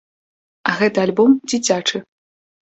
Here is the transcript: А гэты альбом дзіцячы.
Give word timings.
А 0.69 0.75
гэты 0.79 1.05
альбом 1.05 1.37
дзіцячы. 1.49 2.05